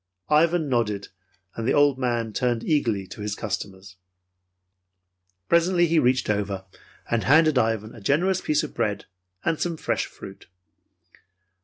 [0.29, 1.09] Ivan nodded,
[1.55, 3.97] and the old man turned eagerly to his customers.
[5.47, 6.65] Presently he reached over,
[7.11, 9.05] and handed Ivan a generous piece of bread
[9.45, 10.47] and some fresh fruit.